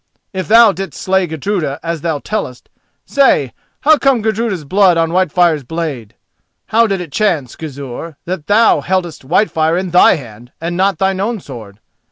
[0.33, 2.69] If thou didst slay Gudruda as thou tellest,
[3.05, 6.15] say, how came Gudruda's blood on Whitefire's blade?
[6.65, 11.19] How did it chance, Gizur, that thou heldest Whitefire in thy hand and not thine
[11.19, 11.77] own sword?